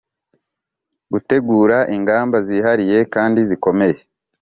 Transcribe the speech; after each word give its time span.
gutegura 1.11 1.77
ingamba 1.97 2.37
zihariye 2.47 2.99
kandi 3.13 3.39
zikomeye 3.49 3.97